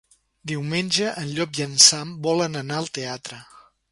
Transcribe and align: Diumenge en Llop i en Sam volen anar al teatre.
Diumenge 0.51 1.11
en 1.23 1.27
Llop 1.35 1.59
i 1.59 1.65
en 1.67 1.77
Sam 1.89 2.15
volen 2.29 2.59
anar 2.65 2.79
al 2.85 2.93
teatre. 2.99 3.41